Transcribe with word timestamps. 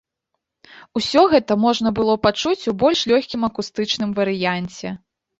Усё 0.99 1.21
гэта 1.33 1.57
можна 1.65 1.91
было 1.99 2.15
пачуць 2.25 2.67
у 2.71 2.73
больш 2.83 3.03
лёгкім 3.11 3.41
акустычным 3.49 4.15
варыянце. 4.21 4.95